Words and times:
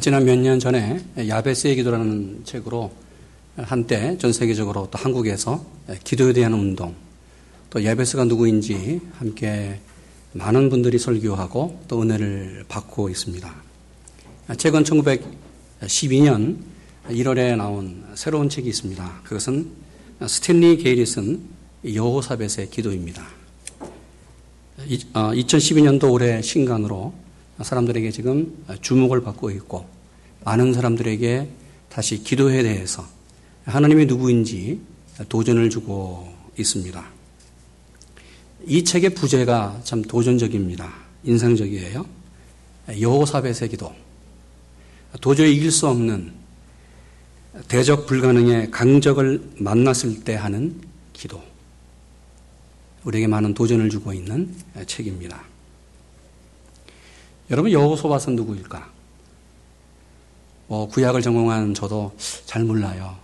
지난 0.00 0.24
몇 0.24 0.36
년 0.36 0.58
전에 0.58 1.00
야베스의 1.16 1.76
기도라는 1.76 2.40
책으로 2.44 2.90
한때 3.56 4.18
전 4.18 4.32
세계적으로 4.32 4.88
또 4.90 4.98
한국에서 4.98 5.64
기도에 6.02 6.32
대한 6.32 6.52
운동, 6.52 6.96
또 7.70 7.84
야베스가 7.84 8.24
누구인지 8.24 9.00
함께 9.14 9.78
많은 10.32 10.68
분들이 10.68 10.98
설교하고 10.98 11.84
또 11.86 12.02
은혜를 12.02 12.64
받고 12.66 13.08
있습니다. 13.08 13.54
최근 14.58 14.82
1912년 14.82 16.56
1월에 17.08 17.56
나온 17.56 18.04
새로운 18.16 18.48
책이 18.48 18.68
있습니다. 18.68 19.20
그것은 19.22 19.70
스탠리 20.26 20.76
게일이 20.76 21.06
쓴 21.06 21.40
여호사벳의 21.84 22.70
기도입니다. 22.70 23.24
2012년도 25.14 26.04
어, 26.04 26.08
올해 26.08 26.42
신간으로 26.42 27.14
사람들에게 27.62 28.10
지금 28.10 28.64
주목을 28.80 29.22
받고 29.22 29.50
있고 29.50 29.86
많은 30.44 30.72
사람들에게 30.74 31.48
다시 31.88 32.22
기도에 32.22 32.62
대해서 32.62 33.06
하나님이 33.64 34.06
누구인지 34.06 34.80
도전을 35.28 35.70
주고 35.70 36.28
있습니다. 36.58 37.04
이 38.66 38.84
책의 38.84 39.10
부제가 39.14 39.80
참 39.84 40.02
도전적입니다. 40.02 40.92
인상적이에요. 41.24 42.04
여호사벳의 43.00 43.68
기도. 43.70 43.94
도저히 45.20 45.56
이길 45.56 45.70
수 45.70 45.86
없는 45.88 46.32
대적 47.68 48.06
불가능의 48.06 48.70
강적을 48.70 49.52
만났을 49.58 50.24
때 50.24 50.34
하는 50.34 50.80
기도. 51.12 51.40
우리에게 53.04 53.26
많은 53.28 53.54
도전을 53.54 53.90
주고 53.90 54.12
있는 54.12 54.54
책입니다. 54.86 55.53
여러분 57.50 57.70
여호소밭은 57.72 58.36
누구일까? 58.36 58.90
뭐 60.66 60.88
구약을 60.88 61.20
전공한 61.20 61.74
저도 61.74 62.14
잘 62.46 62.64
몰라요. 62.64 63.16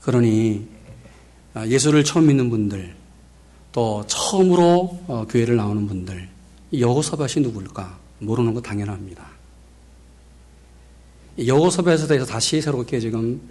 그러니 0.00 0.66
아, 1.54 1.66
예수를 1.66 2.02
처음 2.02 2.28
믿는 2.28 2.48
분들, 2.48 2.94
또 3.72 4.04
처음으로 4.06 5.00
어, 5.06 5.26
교회를 5.28 5.56
나오는 5.56 5.86
분들, 5.86 6.28
여호서밭이 6.72 7.44
누구일까 7.44 7.98
모르는 8.20 8.54
거 8.54 8.62
당연합니다. 8.62 9.26
여호서밭에 11.38 12.06
대해서 12.06 12.24
다시 12.26 12.60
새롭게 12.60 13.00
지금 13.00 13.48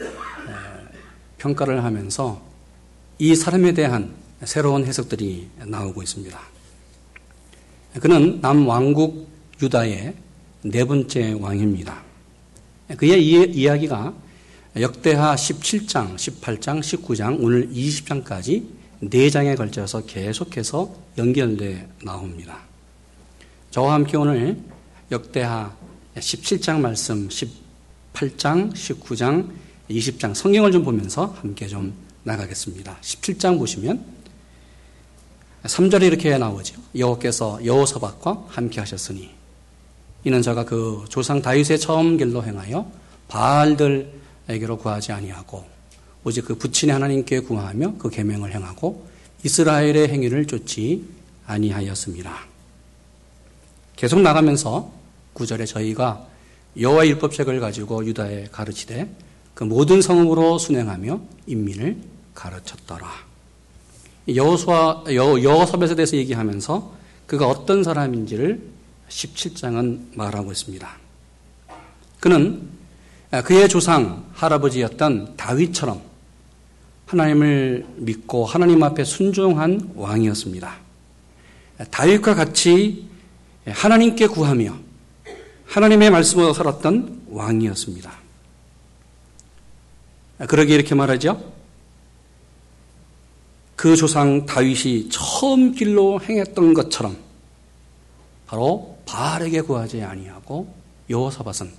평가를 1.38 1.83
하면서 1.83 2.42
이 3.20 3.36
사람에 3.36 3.73
대한 3.73 4.14
새로운 4.44 4.86
해석들이 4.86 5.50
나오고 5.66 6.02
있습니다. 6.02 6.39
그는 8.00 8.39
남왕국 8.42 9.28
유다의 9.61 10.14
네 10.64 10.86
번째 10.86 11.34
왕입니다. 11.34 12.02
그의 12.95 13.25
이야기가 13.28 14.14
역대하 14.80 15.36
17장, 15.36 16.16
18장, 16.16 16.80
19장, 16.80 17.38
오늘 17.42 17.70
20장까지 17.70 18.64
네 19.02 19.30
장에 19.30 19.56
걸쳐서 19.56 20.06
계속해서 20.06 20.95
연결돼 21.17 21.89
나옵니다. 22.03 22.59
저와 23.72 23.95
함께 23.95 24.16
오늘 24.16 24.58
역대하 25.11 25.76
17장 26.16 26.80
말씀, 26.80 27.28
18장, 27.28 28.72
19장, 28.73 29.50
20장 29.89 30.33
성경을 30.33 30.72
좀 30.72 30.86
보면서 30.86 31.26
함께 31.42 31.67
좀 31.67 31.94
나가겠습니다. 32.23 32.98
17장 33.02 33.58
보시면 33.58 34.20
3절에 35.64 36.04
이렇게 36.04 36.38
나오죠. 36.38 36.81
여호께서 36.95 37.64
여호사박과 37.64 38.45
함께 38.48 38.80
하셨으니 38.80 39.30
이는 40.23 40.42
저가 40.42 40.66
그 40.66 41.06
조상 41.09 41.42
다윗의 41.42 41.80
처음 41.80 42.17
길로 42.17 42.44
행하여 42.44 42.92
바알들에게로 43.28 44.78
구하지 44.78 45.12
아니하고 45.12 45.66
오직 46.23 46.45
그 46.45 46.56
부친의 46.56 46.94
하나님께 46.94 47.42
구하며 47.42 47.95
그 47.98 48.10
계명을 48.10 48.54
행하고 48.54 49.08
이스라엘의 49.44 50.10
행위를 50.10 50.45
쫓지 50.45 51.05
아니하였습니다. 51.48 52.32
계속 53.95 54.22
나가면서 54.22 54.92
9절에 55.33 55.66
저희가 55.67 56.28
여호와 56.80 57.08
율법책을 57.08 57.60
가지고 57.60 58.05
유다에 58.05 58.48
가르치되 58.52 59.10
그 59.54 59.64
모든 59.64 60.02
성읍으로 60.02 60.58
순행하며 60.58 61.22
인민을 61.48 61.98
가르쳤더라. 62.33 63.30
여호수아 64.36 65.03
여호사벳에 65.08 65.95
대해서 65.95 66.17
얘기하면서 66.17 66.93
그가 67.27 67.47
어떤 67.47 67.83
사람인지를 67.83 68.61
17장은 69.09 70.15
말하고 70.15 70.52
있습니다. 70.52 70.89
그는 72.19 72.69
그의 73.45 73.69
조상 73.69 74.25
할아버지였던 74.33 75.36
다윗처럼 75.37 76.02
하나님을 77.05 77.86
믿고 77.97 78.45
하나님 78.45 78.83
앞에 78.83 79.03
순종한 79.03 79.92
왕이었습니다. 79.95 80.75
다윗과 81.89 82.36
같이 82.36 83.09
하나님께 83.67 84.27
구하며 84.27 84.77
하나님의 85.65 86.09
말씀으로 86.09 86.53
살았던 86.53 87.23
왕이었습니다. 87.30 88.11
그러게 90.48 90.75
이렇게 90.75 90.95
말하죠. 90.95 91.61
그 93.81 93.95
조상 93.95 94.45
다윗이 94.45 95.09
처음 95.09 95.71
길로 95.71 96.21
행했던 96.21 96.75
것처럼 96.75 97.17
바로 98.45 98.95
바알에게 99.08 99.61
구하지 99.61 100.03
아니하고 100.03 100.71
여호사밧은 101.09 101.71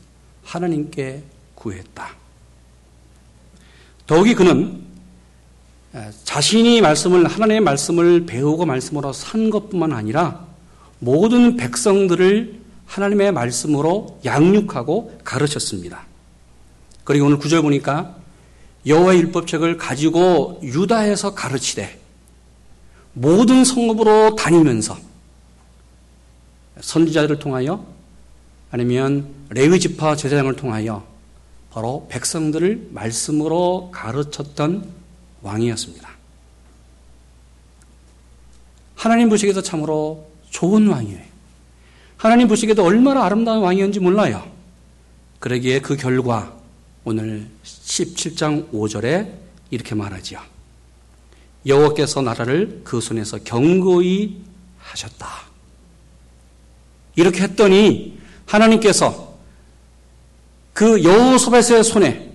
하나님께 0.42 1.22
구했다. 1.54 2.08
더욱이 4.08 4.34
그는 4.34 4.82
자신이 6.24 6.80
말씀을 6.80 7.24
하나님의 7.28 7.60
말씀을 7.60 8.26
배우고 8.26 8.66
말씀으로 8.66 9.12
산 9.12 9.48
것뿐만 9.48 9.92
아니라 9.92 10.44
모든 10.98 11.56
백성들을 11.56 12.62
하나님의 12.84 13.30
말씀으로 13.30 14.18
양육하고 14.24 15.20
가르쳤습니다. 15.22 16.04
그리고 17.04 17.26
오늘 17.26 17.38
구절 17.38 17.62
보니까 17.62 18.16
여호와의 18.86 19.20
율법책을 19.20 19.76
가지고 19.76 20.60
유다에서 20.62 21.34
가르치되 21.34 22.00
모든 23.12 23.64
성읍으로 23.64 24.36
다니면서 24.36 24.96
선지자들을 26.80 27.38
통하여 27.38 27.84
아니면 28.70 29.28
레위 29.50 29.78
지파 29.78 30.16
제사장을 30.16 30.54
통하여 30.56 31.06
바로 31.70 32.06
백성들을 32.10 32.88
말씀으로 32.90 33.90
가르쳤던 33.92 34.88
왕이었습니다. 35.42 36.08
하나님 38.94 39.28
보시기에도 39.28 39.62
참으로 39.62 40.28
좋은 40.50 40.88
왕이에요. 40.88 41.20
하나님 42.16 42.46
보시기에도 42.48 42.84
얼마나 42.84 43.24
아름다운 43.24 43.62
왕이었는지 43.62 44.00
몰라요. 44.00 44.48
그러기에 45.40 45.80
그 45.80 45.96
결과 45.96 46.56
오늘 47.04 47.48
17장 47.64 48.70
5절에 48.70 49.32
이렇게 49.70 49.94
말하지요. 49.94 50.40
여호와께서 51.66 52.22
나라를 52.22 52.82
그 52.84 53.00
손에서 53.00 53.38
경고히 53.38 54.42
하셨다. 54.78 55.26
이렇게 57.16 57.42
했더니 57.42 58.18
하나님께서 58.46 59.36
그 60.72 61.02
여호소벳의 61.04 61.84
손에 61.84 62.32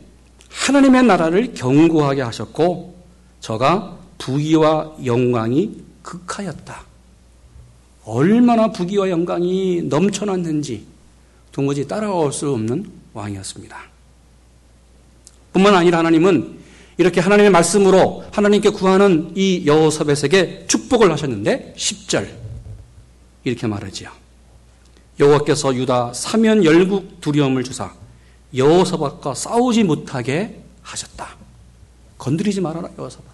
하나님의 0.49 1.03
나라를 1.03 1.53
경고하게 1.53 2.21
하셨고 2.21 2.95
저가 3.39 3.97
부귀와 4.17 4.97
영광이 5.05 5.83
극하였다. 6.01 6.85
얼마나 8.05 8.71
부귀와 8.71 9.09
영광이 9.09 9.83
넘쳐났는지 9.83 10.85
도무지 11.51 11.87
따라올 11.87 12.31
수 12.31 12.51
없는 12.51 12.89
왕이었습니다. 13.13 13.96
뿐만 15.57 15.75
아니라 15.75 15.99
하나님은 15.99 16.57
이렇게 16.97 17.19
하나님의 17.19 17.51
말씀으로 17.51 18.23
하나님께 18.31 18.69
구하는 18.69 19.31
이 19.35 19.63
여호사벳에게 19.65 20.65
축복을 20.67 21.11
하셨는데 21.11 21.73
10절 21.75 22.27
이렇게 23.43 23.67
말하지요. 23.67 24.09
여호와께서 25.19 25.75
유다 25.75 26.13
사면 26.13 26.63
열국 26.63 27.21
두려움을 27.21 27.63
주사 27.63 27.91
여호사밧과 28.55 29.33
싸우지 29.33 29.83
못하게 29.83 30.61
하셨다. 30.83 31.35
건드리지 32.17 32.61
말아라 32.61 32.89
여호사밧. 32.97 33.25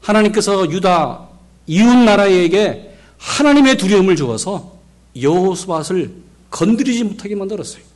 하나님께서 0.00 0.70
유다 0.70 1.28
이웃 1.66 1.94
나라에게 1.94 2.96
하나님의 3.18 3.76
두려움을 3.76 4.16
주어서 4.16 4.76
여호사밧을 5.20 6.14
건드리지 6.50 7.04
못하게 7.04 7.34
만들었어요. 7.34 7.95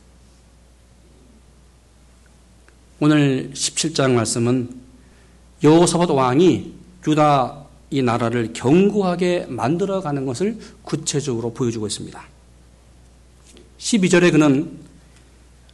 오늘 3.03 3.49
17장 3.55 4.11
말씀은 4.11 4.69
여호사밧 5.63 6.11
왕이 6.11 6.71
유다 7.07 7.65
이 7.89 8.03
나라를 8.03 8.53
견고하게 8.53 9.47
만들어 9.49 10.01
가는 10.01 10.23
것을 10.23 10.59
구체적으로 10.83 11.51
보여주고 11.51 11.87
있습니다. 11.87 12.23
12절에 13.79 14.31
그는 14.31 14.77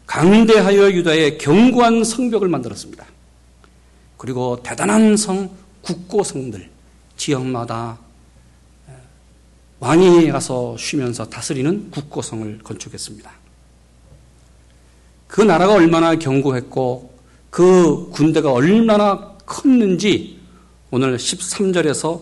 강대하여 0.06 0.89
유다의 0.94 1.38
견고한 1.38 2.06
성벽을 2.06 2.47
만들었습니다. 2.47 3.06
그리고 4.15 4.63
대단한 4.63 5.18
성, 5.18 5.50
국고 5.81 6.24
성들, 6.24 6.69
지역마다 7.18 7.97
왕이 9.81 10.29
가서 10.29 10.77
쉬면서 10.77 11.25
다스리는 11.25 11.91
국고성을 11.91 12.59
건축했습니다. 12.63 13.29
그 15.27 15.41
나라가 15.41 15.74
얼마나 15.74 16.15
견고했고 16.15 17.16
그 17.49 18.09
군대가 18.11 18.51
얼마나 18.51 19.35
컸는지 19.45 20.39
오늘 20.91 21.17
13절에서 21.17 22.21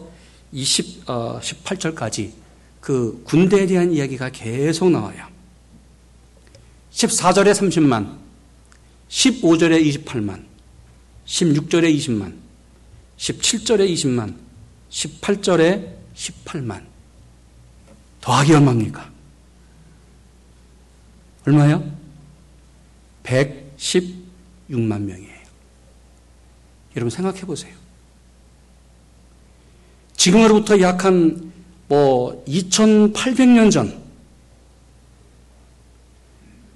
20, 0.51 1.09
어, 1.09 1.39
18절까지 1.41 2.31
그 2.79 3.21
군대에 3.25 3.65
대한 3.65 3.91
이야기가 3.91 4.29
계속 4.29 4.89
나와요. 4.91 5.27
14절에 6.91 7.51
30만, 7.51 8.17
15절에 9.09 10.05
28만, 10.05 10.45
16절에 11.25 11.95
20만, 11.97 12.35
17절에 13.17 13.91
20만, 13.93 14.35
18절에 14.89 15.95
18만. 16.15 16.83
더하기 18.21 18.53
얼마입니까? 18.53 19.11
얼마요? 21.45 21.91
116만 24.69 25.01
명이에요. 25.01 25.45
여러분 26.95 27.09
생각해 27.09 27.41
보세요. 27.41 27.75
지금으로부터 30.15 30.79
약 30.79 31.03
한 31.05 31.55
뭐 31.87 32.43
2800년 32.47 33.71
전 33.71 34.03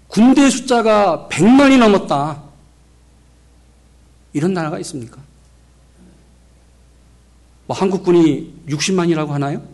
군대 0.07 0.49
숫자가 0.49 1.27
100만이 1.31 1.77
넘었다. 1.77 2.43
이런 4.33 4.53
나라가 4.53 4.79
있습니까? 4.79 5.21
뭐 7.67 7.77
한국군이 7.77 8.53
60만이라고 8.67 9.27
하나요? 9.29 9.67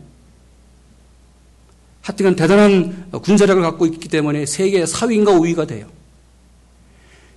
하여튼 2.02 2.36
대단한 2.36 3.10
군사력을 3.12 3.62
갖고 3.62 3.86
있기 3.88 4.10
때문에 4.10 4.46
세계 4.46 4.84
4위인가 4.84 5.28
5위가 5.28 5.68
돼요. 5.68 5.90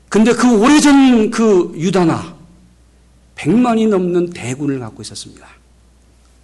근데 0.08 0.32
그 0.32 0.58
오래전 0.58 1.30
그 1.30 1.72
유다나 1.74 2.36
100만이 3.36 3.88
넘는 3.88 4.30
대군을 4.30 4.78
갖고 4.80 5.02
있었습니다. 5.02 5.46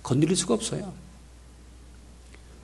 건드릴 0.02 0.36
수가 0.36 0.54
없어요. 0.54 0.92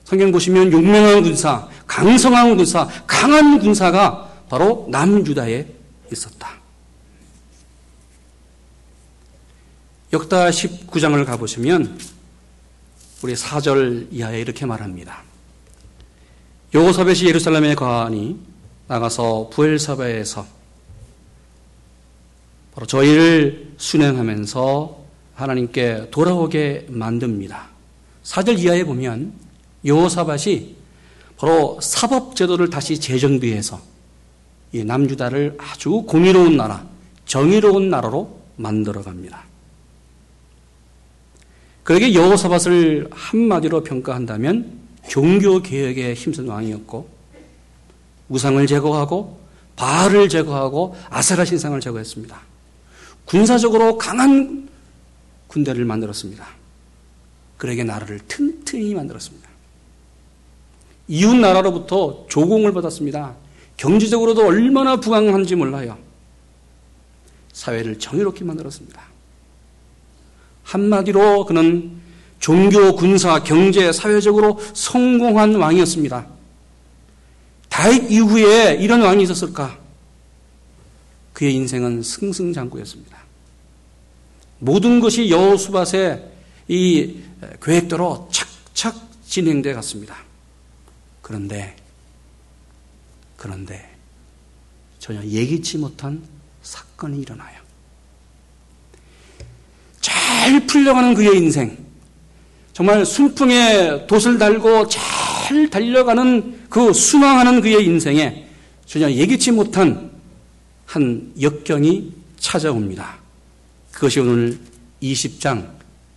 성경 0.03 0.31
보시면 0.31 0.71
용맹한 0.71 1.23
군사, 1.23 1.67
강성한 1.87 2.55
군사, 2.55 2.87
강한 3.07 3.59
군사가 3.59 4.29
바로 4.49 4.87
남유다에 4.89 5.65
있었다. 6.11 6.61
역다 10.13 10.49
19장을 10.49 11.25
가보시면 11.25 11.97
우리 13.23 13.33
4절 13.33 14.07
이하에 14.11 14.41
이렇게 14.41 14.65
말합니다. 14.65 15.23
요호사벳이 16.75 17.25
예루살렘에 17.27 17.75
거하니 17.75 18.37
나가서 18.87 19.49
부엘사바에서 19.53 20.60
바로 22.73 22.87
저희를 22.87 23.73
순행하면서 23.77 25.01
하나님께 25.35 26.07
돌아오게 26.11 26.87
만듭니다. 26.89 27.69
4절 28.23 28.59
이하에 28.59 28.83
보면 28.83 29.33
요호사밭이 29.85 30.75
바로 31.37 31.79
사법 31.81 32.35
제도를 32.35 32.69
다시 32.69 32.99
재정비해서 32.99 33.81
이 34.73 34.83
남주다를 34.83 35.57
아주 35.59 36.03
공의로운 36.07 36.55
나라, 36.55 36.85
정의로운 37.25 37.89
나라로 37.89 38.39
만들어 38.55 39.01
갑니다. 39.01 39.43
그러게 41.83 42.13
여호사밧을 42.13 43.09
한마디로 43.11 43.83
평가한다면 43.83 44.79
종교 45.09 45.61
개혁에 45.61 46.13
힘쓴 46.13 46.47
왕이었고 46.47 47.09
우상을 48.29 48.65
제거하고 48.67 49.41
바알을 49.75 50.29
제거하고 50.29 50.95
아세라 51.09 51.43
신상을 51.43 51.79
제거했습니다. 51.81 52.50
군사적으로 53.31 53.97
강한 53.97 54.67
군대를 55.47 55.85
만들었습니다. 55.85 56.45
그에게 57.55 57.85
나라를 57.85 58.19
튼튼히 58.27 58.93
만들었습니다. 58.93 59.47
이웃 61.07 61.35
나라로부터 61.35 62.25
조공을 62.27 62.73
받았습니다. 62.73 63.33
경제적으로도 63.77 64.45
얼마나 64.45 64.97
부강한지 64.97 65.55
몰라요. 65.55 65.97
사회를 67.53 67.99
정의롭게 67.99 68.43
만들었습니다. 68.43 69.01
한마디로 70.63 71.45
그는 71.45 72.01
종교, 72.41 72.97
군사, 72.97 73.41
경제, 73.43 73.93
사회적으로 73.93 74.59
성공한 74.73 75.55
왕이었습니다. 75.55 76.27
다윗 77.69 78.11
이후에 78.11 78.75
이런 78.81 79.01
왕이 79.01 79.23
있었을까? 79.23 79.80
그의 81.41 81.55
인생은 81.55 82.03
승승장구였습니다. 82.03 83.17
모든 84.59 84.99
것이 84.99 85.31
여호수밭의 85.31 86.23
이 86.67 87.15
계획대로 87.59 88.29
착착 88.31 88.95
진행돼 89.25 89.73
갔습니다. 89.73 90.17
그런데 91.23 91.75
그런데 93.37 93.89
전혀 94.99 95.23
예기치 95.23 95.79
못한 95.79 96.21
사건이 96.61 97.21
일어나요. 97.21 97.59
잘 99.99 100.67
풀려가는 100.67 101.15
그의 101.15 101.37
인생, 101.37 101.75
정말 102.71 103.03
순풍에 103.03 104.05
돛을 104.05 104.37
달고 104.37 104.89
잘 104.89 105.67
달려가는 105.71 106.67
그 106.69 106.93
순항하는 106.93 107.61
그의 107.61 107.83
인생에 107.83 108.47
전혀 108.85 109.09
예기치 109.09 109.49
못한 109.49 110.10
한 110.91 111.31
역경이 111.39 112.11
찾아옵니다. 112.37 113.15
그것이 113.93 114.19
오늘 114.19 114.59
20장 115.01 115.65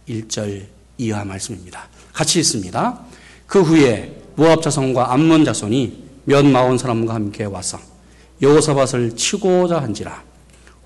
1절 0.08 0.64
이하 0.98 1.24
말씀입니다. 1.24 1.86
같이 2.12 2.40
있습니다. 2.40 3.00
그 3.46 3.62
후에 3.62 4.20
모압 4.34 4.62
자손과 4.62 5.12
암몬 5.12 5.44
자손이 5.44 6.02
몇 6.24 6.44
마온 6.44 6.76
사람과 6.76 7.14
함께 7.14 7.44
와서 7.44 7.78
여호사밧을 8.42 9.14
치고자 9.14 9.80
한지라 9.80 10.24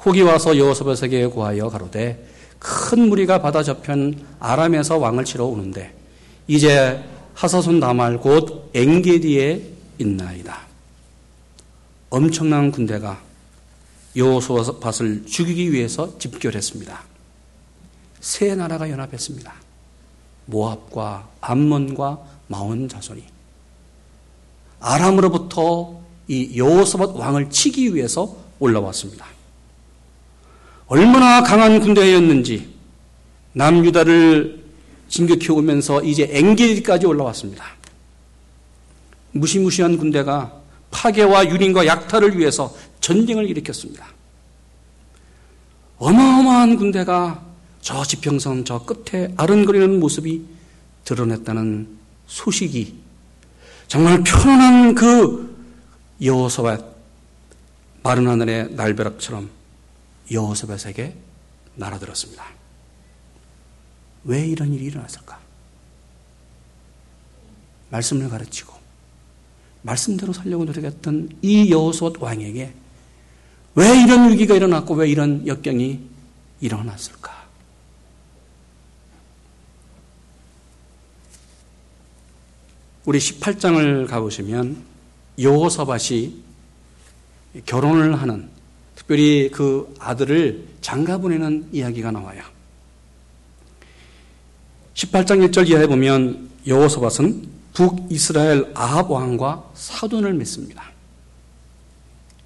혹이 0.05 0.21
와서 0.21 0.59
여호사밧에게 0.59 1.29
구하여 1.29 1.71
가로되 1.71 2.29
큰 2.59 3.09
무리가 3.09 3.41
바다 3.41 3.63
저편 3.63 4.23
아람에서 4.39 4.99
왕을 4.99 5.25
치러 5.25 5.47
오는데 5.47 5.95
이제 6.47 7.03
하사손 7.33 7.81
다말 7.81 8.19
곧 8.19 8.71
엥게디에 8.75 9.63
있나이다. 9.97 10.61
엄청난 12.11 12.71
군대가 12.71 13.28
여호수아밧을 14.17 15.27
죽이기 15.27 15.73
위해서 15.73 16.19
집결했습니다. 16.19 17.03
세 18.21 18.55
나라가 18.55 18.91
연합했습니다. 18.91 19.53
모압과 20.47 21.29
암몬과 21.41 22.19
마온 22.49 22.89
자손이 22.89 23.23
아람으로부터 24.81 26.01
이 26.29 26.59
여호사밧 26.59 27.17
왕을 27.17 27.51
치기 27.51 27.95
위해서 27.95 28.37
올라왔습니다. 28.59 29.27
얼마나 30.87 31.43
강한 31.43 31.81
군대였는지 31.81 32.75
남유다를 33.53 34.65
진격해 35.09 35.53
오면서 35.53 36.03
이제 36.03 36.29
엥게디까지 36.31 37.07
올라왔습니다. 37.07 37.65
무시무시한 39.33 39.99
군대가 39.99 40.53
파괴와 40.91 41.49
유린과 41.51 41.87
약탈을 41.87 42.39
위해서 42.39 42.75
전쟁을 43.09 43.49
일으켰습니다. 43.49 44.07
어마어마한 45.97 46.77
군대가 46.77 47.43
저 47.81 48.05
지평선 48.05 48.67
저 48.67 48.85
끝에 48.85 49.33
아른거리는 49.39 49.99
모습이 49.99 50.45
드러냈다는 51.07 51.89
소식이 52.27 52.99
정말 53.87 54.23
편안한 54.23 54.95
그 54.95 55.57
여호사밧 56.23 56.97
마른 58.03 58.29
하늘의 58.29 58.73
날벼락처럼 58.73 59.49
여호사밧에게 60.31 61.17
날아들었습니다. 61.77 62.45
왜 64.25 64.47
이런 64.47 64.75
일이 64.75 64.85
일어났을까? 64.85 65.41
말씀을 67.89 68.29
가르치고 68.29 68.75
말씀대로 69.81 70.35
살려고 70.35 70.67
노력했던 70.67 71.39
이 71.41 71.71
여호수아 71.71 72.13
왕에게 72.21 72.75
왜 73.79 74.03
이런 74.03 74.33
위기가 74.33 74.57
일어났고 74.57 74.95
왜 74.95 75.09
이런 75.09 75.47
역경이 75.47 76.01
일어났을까? 76.61 77.47
우리 83.05 83.21
18장을 83.21 84.09
가보시면 84.09 84.83
여호서밭이 85.41 86.43
결혼을 87.67 88.21
하는 88.21 88.49
특별히 88.97 89.49
그 89.53 89.95
아들을 90.01 90.67
장가 90.81 91.19
보내는 91.19 91.69
이야기가 91.71 92.11
나와요. 92.11 92.43
18장 94.95 95.49
1절 95.49 95.69
이하에 95.69 95.87
보면 95.87 96.51
여호서밭은 96.67 97.49
북이스라엘 97.75 98.73
아합 98.75 99.09
왕과 99.09 99.71
사돈을 99.75 100.35
맺습니다. 100.35 100.98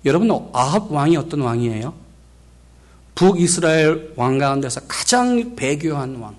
여러분 0.05 0.31
아합 0.53 0.91
왕이 0.91 1.17
어떤 1.17 1.41
왕이에요? 1.41 1.95
북이스라엘 3.15 4.13
왕 4.17 4.39
가운데서 4.39 4.81
가장 4.89 5.55
배교한 5.55 6.17
왕. 6.17 6.35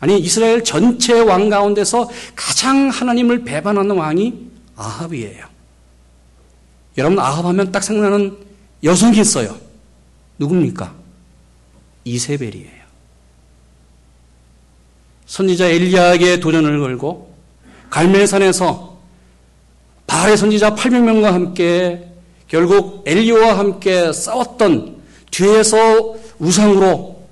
아니 0.00 0.18
이스라엘 0.18 0.62
전체 0.62 1.18
왕 1.20 1.48
가운데서 1.48 2.10
가장 2.34 2.88
하나님을 2.88 3.44
배반하는 3.44 3.96
왕이 3.96 4.50
아합이에요. 4.76 5.46
여러분 6.98 7.18
아합하면 7.18 7.72
딱 7.72 7.82
생각나는 7.82 8.36
여성이 8.82 9.20
있어요. 9.20 9.56
누굽니까? 10.38 10.92
이세벨이에요. 12.04 12.84
선지자 15.26 15.68
엘리야에게 15.68 16.40
도전을 16.40 16.80
걸고 16.80 17.34
갈멜산에서 17.88 18.98
바알의 20.06 20.36
선지자 20.36 20.74
800명과 20.74 21.30
함께 21.30 22.13
결국 22.54 23.02
엘리오와 23.04 23.58
함께 23.58 24.12
싸웠던 24.12 25.02
뒤에서 25.32 26.14
우상으로 26.38 27.26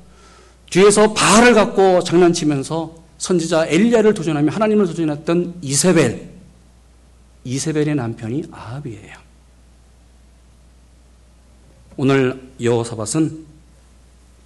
뒤에서 0.69 1.13
바알을 1.15 1.55
갖고 1.55 2.03
장난치면서 2.03 2.93
선지자 3.19 3.67
엘리야를 3.69 4.15
도전하며 4.15 4.51
하나님을 4.51 4.85
도전했던 4.85 5.59
이세벨 5.63 6.29
이세벨의 7.45 7.95
남편이 7.95 8.47
아합이에요. 8.51 9.17
오늘 11.97 12.51
여호사밧은 12.61 13.47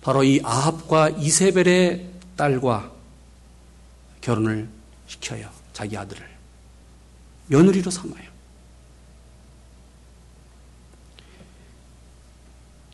바로 0.03 0.25
이 0.25 0.43
아합과 0.45 1.09
이세벨의 1.09 2.07
딸과 2.37 2.93
결혼을 4.21 4.69
시켜요. 5.07 5.49
자기 5.73 5.97
아들을. 5.97 6.23
며느리로 7.47 7.91
삼아요. 7.91 8.26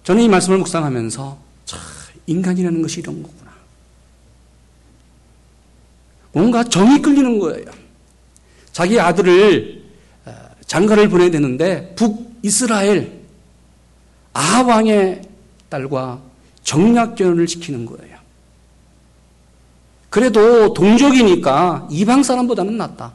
저는 0.04 0.22
이 0.22 0.28
말씀을 0.28 0.58
묵상하면서 0.58 1.38
참 1.64 1.80
인간이라는 2.26 2.82
것이 2.82 3.00
이런 3.00 3.22
거구나. 3.22 3.52
뭔가 6.32 6.64
정이 6.64 7.00
끌리는 7.00 7.38
거예요. 7.38 7.66
자기 8.72 8.98
아들을 8.98 9.82
어, 10.24 10.32
장가를 10.66 11.08
보내야 11.08 11.30
되는데 11.30 11.94
북이스라엘 11.94 13.22
아왕의 14.32 15.22
딸과 15.68 16.20
정략 16.62 17.16
결혼을 17.16 17.46
시키는 17.46 17.86
거예요. 17.86 18.16
그래도 20.10 20.74
동족이니까 20.74 21.88
이방 21.90 22.22
사람보다는 22.22 22.76
낫다. 22.76 23.12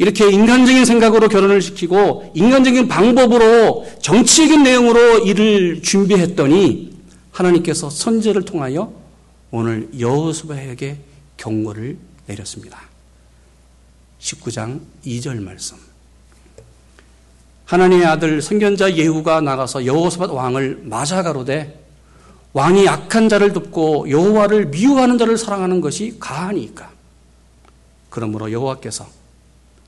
이렇게 0.00 0.30
인간적인 0.30 0.86
생각으로 0.86 1.28
결혼을 1.28 1.60
시키고 1.60 2.32
인간적인 2.34 2.88
방법으로 2.88 3.86
정치적인 4.00 4.62
내용으로 4.62 5.18
일을 5.18 5.82
준비했더니 5.82 6.96
하나님께서 7.32 7.90
선제를 7.90 8.46
통하여 8.46 8.94
오늘 9.50 9.90
여호수아에게 9.98 10.96
경고를 11.36 11.98
내렸습니다. 12.24 12.80
19장 14.20 14.80
2절 15.04 15.42
말씀. 15.42 15.76
하나님의 17.66 18.06
아들 18.06 18.40
선견자 18.40 18.96
예후가 18.96 19.42
나가서 19.42 19.84
여호수아 19.84 20.32
왕을 20.32 20.80
맞아 20.84 21.22
가로되 21.22 21.78
왕이 22.54 22.88
악한 22.88 23.28
자를 23.28 23.52
돕고 23.52 24.08
여호와를 24.08 24.68
미워하는 24.68 25.18
자를 25.18 25.36
사랑하는 25.36 25.82
것이 25.82 26.16
가하니까. 26.18 26.90
그러므로 28.08 28.50
여호와께서 28.50 29.19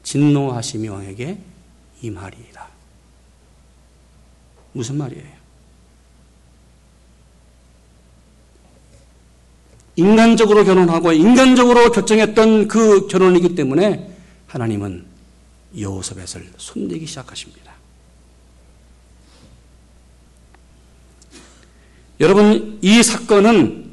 진노하심이 0.02 0.88
왕에게 0.88 1.38
이 2.02 2.10
말이다. 2.10 2.68
무슨 4.72 4.98
말이에요? 4.98 5.42
인간적으로 9.96 10.64
결혼하고 10.64 11.12
인간적으로 11.12 11.90
결정했던 11.90 12.68
그 12.68 13.06
결혼이기 13.08 13.54
때문에 13.54 14.10
하나님은 14.46 15.04
여호섭벳을 15.78 16.52
손대기 16.56 17.06
시작하십니다. 17.06 17.72
여러분 22.20 22.78
이 22.82 23.02
사건은 23.02 23.90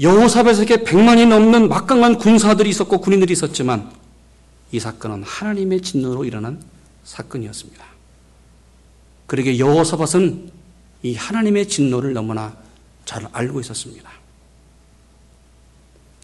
여호사벳에게 0.00 0.78
100만이 0.78 1.28
넘는 1.28 1.68
막강한 1.68 2.16
군사들이 2.16 2.70
있었고 2.70 3.00
군인들이 3.00 3.32
있었지만 3.32 3.90
이 4.72 4.78
사건은 4.78 5.22
하나님의 5.22 5.80
진노로 5.80 6.24
일어난 6.24 6.62
사건이었습니다. 7.04 7.84
그러게 9.26 9.58
여호사밧은 9.58 10.50
이 11.02 11.14
하나님의 11.14 11.68
진노를 11.68 12.12
너무나 12.12 12.56
잘 13.04 13.26
알고 13.32 13.60
있었습니다. 13.60 14.10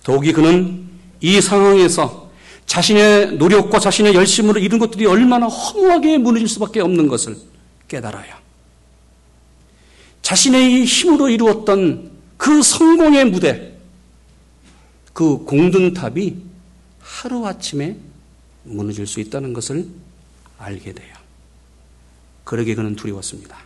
더욱이 0.05 0.33
그는 0.33 0.87
이 1.21 1.41
상황에서 1.41 2.31
자신의 2.67 3.37
노력과 3.37 3.79
자신의 3.79 4.15
열심으로 4.15 4.61
이룬 4.61 4.79
것들이 4.79 5.07
얼마나 5.07 5.47
허무하게 5.47 6.19
무너질 6.19 6.49
수밖에 6.49 6.81
없는 6.81 7.09
것을 7.09 7.37
깨달아요. 7.89 8.35
자신의 10.23 10.85
힘으로 10.85 11.29
이루었던 11.29 12.11
그 12.37 12.63
성공의 12.63 13.27
무대, 13.27 13.73
그 15.13 15.39
공든탑이 15.45 16.35
하루아침에 17.01 17.97
무너질 18.67 19.07
수 19.07 19.21
있다는 19.21 19.53
것을 19.53 19.87
알게 20.59 20.93
돼요. 20.93 21.15
그러게 22.45 22.75
그는 22.75 22.97
두려웠습니다. 22.97 23.59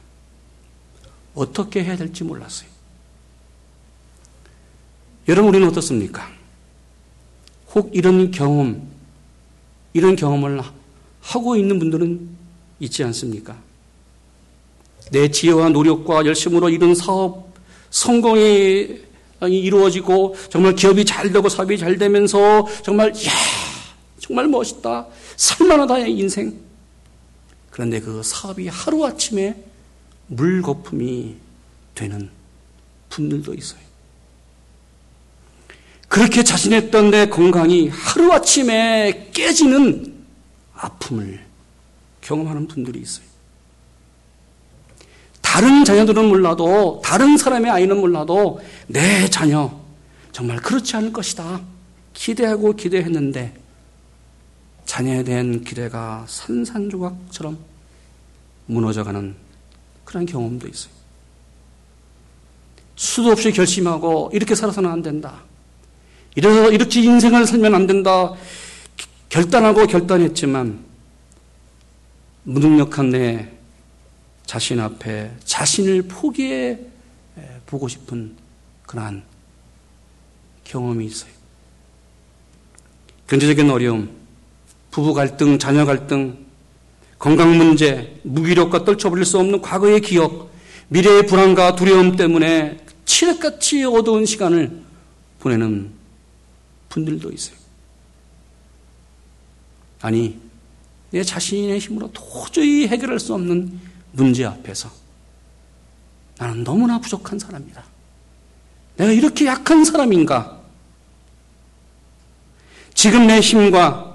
어떻게 1.34 1.84
해야 1.84 1.96
될지 1.96 2.24
몰랐어요. 2.24 2.68
여러분, 5.28 5.50
우리는 5.50 5.68
어떻습니까? 5.68 6.28
혹 7.74 7.90
이런 7.94 8.30
경험, 8.30 8.88
이런 9.92 10.16
경험을 10.16 10.60
하고 11.20 11.56
있는 11.56 11.78
분들은 11.78 12.28
있지 12.80 13.04
않습니까? 13.04 13.56
내 15.12 15.30
지혜와 15.30 15.68
노력과 15.70 16.24
열심으로 16.24 16.68
이룬 16.68 16.94
사업, 16.94 17.52
성공이 17.90 19.00
이루어지고 19.48 20.36
정말 20.48 20.74
기업이 20.74 21.04
잘 21.04 21.32
되고 21.32 21.48
사업이 21.48 21.78
잘 21.78 21.96
되면서 21.98 22.66
정말 22.82 23.10
야 23.10 23.30
정말 24.30 24.46
멋있다. 24.46 25.08
살만하다 25.34 25.98
의 25.98 26.16
인생. 26.16 26.56
그런데 27.68 27.98
그 27.98 28.22
사업이 28.22 28.68
하루아침에 28.68 29.56
물 30.28 30.62
거품이 30.62 31.34
되는 31.96 32.30
분들도 33.08 33.54
있어요. 33.54 33.80
그렇게 36.06 36.44
자신했던 36.44 37.10
내 37.10 37.28
건강이 37.28 37.88
하루아침에 37.88 39.30
깨지는 39.32 40.14
아픔을 40.74 41.44
경험하는 42.20 42.68
분들이 42.68 43.00
있어요. 43.00 43.26
다른 45.40 45.84
자녀들은 45.84 46.28
몰라도, 46.28 47.02
다른 47.04 47.36
사람의 47.36 47.68
아이는 47.68 47.96
몰라도, 47.96 48.60
내 48.86 49.28
자녀, 49.28 49.76
정말 50.30 50.58
그렇지 50.58 50.94
않을 50.94 51.12
것이다. 51.12 51.60
기대하고 52.14 52.74
기대했는데, 52.74 53.59
자녀에 54.90 55.22
대한 55.22 55.62
기대가 55.62 56.24
산산조각처럼 56.26 57.56
무너져가는 58.66 59.36
그런 60.04 60.26
경험도 60.26 60.66
있어요. 60.66 60.92
수도 62.96 63.30
없이 63.30 63.52
결심하고 63.52 64.32
이렇게 64.32 64.56
살아서는 64.56 64.90
안 64.90 65.00
된다. 65.00 65.44
이래서 66.34 66.72
이렇게 66.72 67.02
인생을 67.02 67.46
살면 67.46 67.72
안 67.72 67.86
된다. 67.86 68.34
결단하고 69.28 69.86
결단했지만 69.86 70.84
무능력한 72.42 73.10
내 73.10 73.48
자신 74.44 74.80
앞에 74.80 75.36
자신을 75.44 76.02
포기해 76.08 76.80
보고 77.66 77.86
싶은 77.86 78.34
그러한 78.86 79.22
경험이 80.64 81.06
있어요. 81.06 81.30
경제적인 83.28 83.70
어려움, 83.70 84.19
부부 84.90 85.14
갈등, 85.14 85.58
자녀 85.58 85.84
갈등, 85.84 86.46
건강 87.18 87.56
문제, 87.56 88.18
무기력과 88.22 88.84
떨쳐버릴 88.84 89.24
수 89.24 89.38
없는 89.38 89.60
과거의 89.60 90.00
기억, 90.00 90.50
미래의 90.88 91.26
불안과 91.26 91.76
두려움 91.76 92.16
때문에 92.16 92.78
칠흑같이 93.04 93.84
어두운 93.84 94.26
시간을 94.26 94.82
보내는 95.38 95.90
분들도 96.88 97.30
있어요. 97.30 97.56
아니, 100.00 100.40
내 101.10 101.22
자신의 101.22 101.78
힘으로 101.78 102.10
도저히 102.12 102.88
해결할 102.88 103.20
수 103.20 103.34
없는 103.34 103.78
문제 104.12 104.44
앞에서 104.44 104.90
나는 106.38 106.64
너무나 106.64 106.98
부족한 106.98 107.38
사람이다. 107.38 107.84
내가 108.96 109.12
이렇게 109.12 109.46
약한 109.46 109.84
사람인가? 109.84 110.60
지금 112.94 113.26
내 113.26 113.40
힘과 113.40 114.09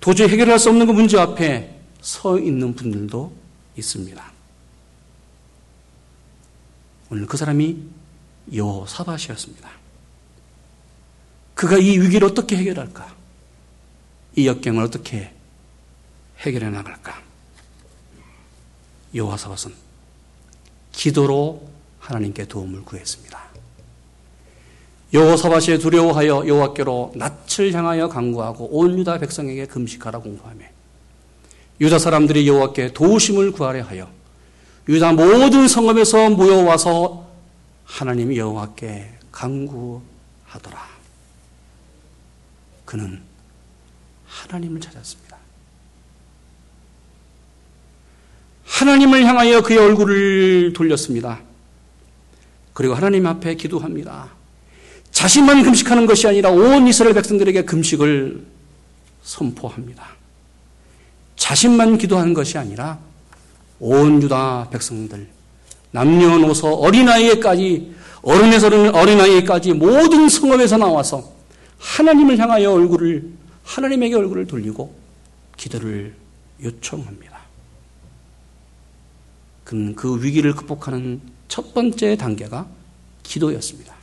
도저히 0.00 0.28
해결할 0.28 0.58
수 0.58 0.68
없는 0.70 0.86
그 0.86 0.92
문제 0.92 1.18
앞에 1.18 1.80
서 2.00 2.38
있는 2.38 2.74
분들도 2.74 3.32
있습니다. 3.76 4.32
오늘 7.10 7.26
그 7.26 7.36
사람이 7.36 7.78
여사밭이었습니다. 8.54 9.70
그가 11.54 11.76
이 11.78 11.98
위기를 11.98 12.28
어떻게 12.28 12.56
해결할까? 12.56 13.16
이 14.36 14.46
역경을 14.46 14.84
어떻게 14.84 15.34
해결해 16.38 16.70
나갈까? 16.70 17.20
여호사밧은 19.14 19.74
기도로 20.92 21.68
하나님께 21.98 22.46
도움을 22.46 22.84
구했습니다. 22.84 23.47
여호사밧이 25.12 25.78
두려워하여 25.78 26.46
여호와께로 26.46 27.12
낯을 27.16 27.72
향하여 27.72 28.08
강구하고 28.08 28.66
온 28.66 28.98
유다 28.98 29.18
백성에게 29.18 29.66
금식하라 29.66 30.18
공부하며 30.18 30.64
유다 31.80 31.98
사람들이 31.98 32.46
여호와께 32.46 32.92
도우심을 32.92 33.52
구하려 33.52 33.84
하여 33.84 34.10
유다 34.88 35.12
모든 35.12 35.66
성읍에서 35.68 36.30
모여와서 36.30 37.26
하나님 37.84 38.34
여호와께 38.34 39.18
강구하더라. 39.32 40.88
그는 42.84 43.22
하나님을 44.26 44.80
찾았습니다. 44.80 45.36
하나님을 48.64 49.24
향하여 49.24 49.62
그의 49.62 49.78
얼굴을 49.78 50.72
돌렸습니다. 50.72 51.40
그리고 52.72 52.94
하나님 52.94 53.26
앞에 53.26 53.54
기도합니다. 53.56 54.37
자신만 55.18 55.64
금식하는 55.64 56.06
것이 56.06 56.28
아니라 56.28 56.50
온 56.50 56.86
이스라엘 56.86 57.12
백성들에게 57.12 57.64
금식을 57.64 58.46
선포합니다. 59.24 60.10
자신만 61.34 61.98
기도하는 61.98 62.34
것이 62.34 62.56
아니라 62.56 63.00
온 63.80 64.22
유다 64.22 64.68
백성들, 64.70 65.26
남녀노소 65.90 66.68
어린아이에까지, 66.68 67.96
어른에서 68.22 68.68
어린아이에까지 68.92 69.72
모든 69.72 70.28
성읍에서 70.28 70.76
나와서 70.76 71.32
하나님을 71.80 72.38
향하여 72.38 72.70
얼굴을, 72.70 73.28
하나님에게 73.64 74.14
얼굴을 74.14 74.46
돌리고 74.46 74.94
기도를 75.56 76.14
요청합니다. 76.62 77.40
그 79.64 80.22
위기를 80.22 80.54
극복하는 80.54 81.20
첫 81.48 81.74
번째 81.74 82.16
단계가 82.16 82.68
기도였습니다. 83.24 83.97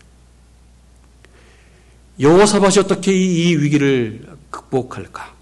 여호사밧이 2.20 2.80
어떻게 2.80 3.14
이 3.14 3.56
위기를 3.58 4.26
극복할까? 4.50 5.34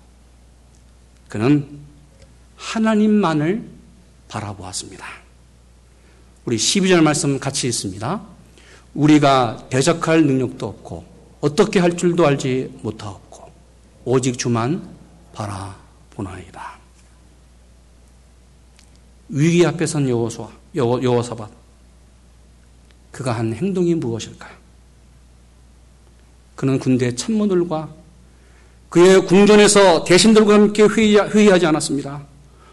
그는 1.29 1.79
하나님만을 2.55 3.69
바라보았습니다. 4.27 5.05
우리 6.45 6.57
12절 6.57 7.01
말씀 7.01 7.39
같이 7.39 7.67
있습니다. 7.67 8.21
우리가 8.95 9.67
대적할 9.69 10.25
능력도 10.25 10.67
없고 10.67 11.05
어떻게 11.41 11.79
할 11.79 11.95
줄도 11.95 12.25
알지 12.25 12.79
못하옵고 12.81 13.51
오직 14.05 14.37
주만 14.37 14.95
바라보나이다. 15.33 16.79
위기 19.29 19.65
앞에 19.65 19.85
선 19.85 20.07
여호사밧 20.09 21.51
그가 23.11 23.33
한 23.33 23.53
행동이 23.53 23.95
무엇일까요? 23.95 24.62
그는 26.55 26.79
군대 26.79 27.15
참모들과 27.15 27.89
그의 28.89 29.25
궁전에서 29.25 30.03
대신들과 30.03 30.53
함께 30.53 30.83
회의, 30.83 31.17
하지 31.47 31.65
않았습니다. 31.65 32.21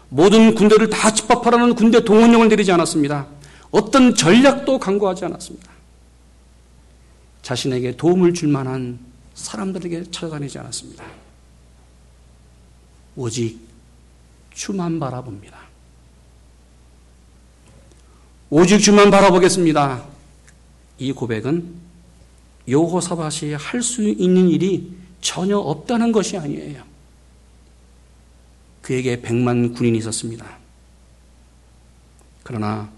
모든 0.09 0.53
군대를 0.53 0.89
다 0.89 1.11
집합하라는 1.11 1.73
군대 1.73 2.03
동원령을 2.03 2.49
내리지 2.49 2.71
않았습니다. 2.71 3.27
어떤 3.71 4.13
전략도 4.13 4.77
강구하지 4.77 5.25
않았습니다. 5.25 5.71
자신에게 7.41 7.97
도움을 7.97 8.33
줄 8.33 8.49
만한 8.49 8.99
사람들에게 9.33 10.11
찾아다니지 10.11 10.59
않았습니다. 10.59 11.03
오직 13.15 13.59
주만 14.53 14.99
바라봅니다. 14.99 15.57
오직 18.49 18.79
주만 18.79 19.09
바라보겠습니다. 19.09 20.03
이 20.99 21.13
고백은 21.13 21.73
여호사밧이 22.67 23.53
할 23.53 23.81
수 23.81 24.07
있는 24.07 24.49
일이 24.49 24.93
전혀 25.21 25.57
없다는 25.57 26.11
것이 26.11 26.37
아니에요. 26.37 26.83
그에게 28.81 29.21
백만 29.21 29.73
군인이 29.73 29.97
있었습니다. 29.99 30.45
그러나 32.43 32.89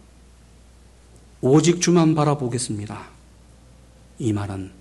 오직 1.42 1.82
주만 1.82 2.16
바라보겠습니다. 2.16 3.04
이 4.20 4.32
말은 4.32 4.72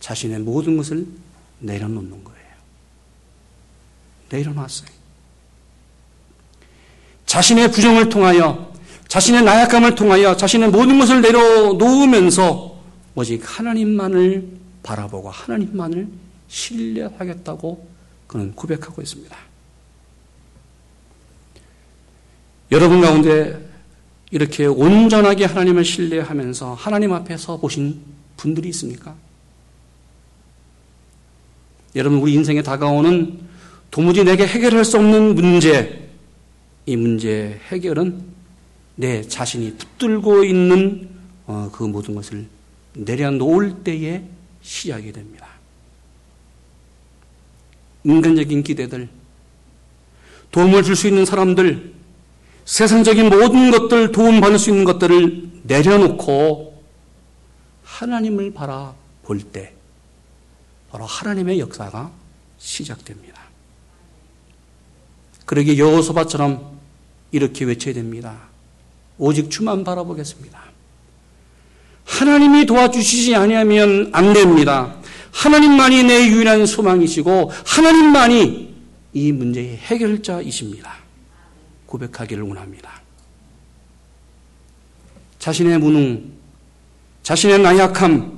자신의 0.00 0.40
모든 0.40 0.76
것을 0.76 1.06
내려놓는 1.60 2.24
거예요. 2.24 2.44
내려놨어요. 4.28 4.90
자신의 7.24 7.70
부정을 7.72 8.10
통하여, 8.10 8.72
자신의 9.08 9.42
나약함을 9.42 9.94
통하여 9.94 10.36
자신의 10.36 10.70
모든 10.70 10.98
것을 10.98 11.22
내려놓으면서 11.22 12.73
오직 13.14 13.42
하나님만을 13.44 14.48
바라보고 14.82 15.30
하나님만을 15.30 16.08
신뢰하겠다고 16.48 17.88
그는 18.26 18.54
고백하고 18.54 19.00
있습니다. 19.02 19.36
여러분 22.72 23.00
가운데 23.00 23.74
이렇게 24.30 24.66
온전하게 24.66 25.44
하나님을 25.44 25.84
신뢰하면서 25.84 26.74
하나님 26.74 27.12
앞에 27.12 27.36
서 27.36 27.56
보신 27.58 28.00
분들이 28.36 28.68
있습니까? 28.70 29.14
여러분, 31.94 32.18
우리 32.18 32.34
인생에 32.34 32.62
다가오는 32.62 33.38
도무지 33.90 34.24
내게 34.24 34.44
해결할 34.46 34.84
수 34.84 34.96
없는 34.96 35.36
문제, 35.36 36.10
이 36.86 36.96
문제 36.96 37.60
해결은 37.68 38.24
내 38.96 39.22
자신이 39.22 39.76
붙들고 39.76 40.44
있는 40.44 41.08
어, 41.46 41.70
그 41.72 41.84
모든 41.84 42.16
것을 42.16 42.46
내려놓을 42.94 43.82
때에 43.84 44.24
시작이 44.62 45.12
됩니다. 45.12 45.48
인간적인 48.04 48.62
기대들, 48.62 49.08
도움을 50.50 50.82
줄 50.82 50.94
수 50.94 51.08
있는 51.08 51.24
사람들, 51.24 51.94
세상적인 52.64 53.28
모든 53.28 53.70
것들, 53.70 54.12
도움받을 54.12 54.58
수 54.58 54.70
있는 54.70 54.84
것들을 54.84 55.62
내려놓고 55.64 56.82
하나님을 57.84 58.52
바라볼 58.52 59.40
때, 59.52 59.74
바로 60.90 61.04
하나님의 61.04 61.58
역사가 61.58 62.12
시작됩니다. 62.58 63.42
그러기 65.44 65.78
여호수바처럼 65.78 66.78
이렇게 67.32 67.64
외쳐야 67.64 67.92
됩니다. 67.94 68.48
오직 69.18 69.50
주만 69.50 69.84
바라보겠습니다. 69.84 70.73
하나님이 72.04 72.66
도와주시지 72.66 73.34
아니하면 73.34 74.10
안 74.12 74.32
됩니다. 74.32 74.94
하나님만이 75.32 76.04
내 76.04 76.28
유일한 76.28 76.64
소망이시고 76.66 77.50
하나님만이 77.64 78.74
이 79.14 79.32
문제의 79.32 79.76
해결자이십니다. 79.76 80.94
고백하기를 81.86 82.42
원합니다. 82.44 83.02
자신의 85.38 85.78
무능, 85.78 86.32
자신의 87.22 87.58
나약함, 87.60 88.32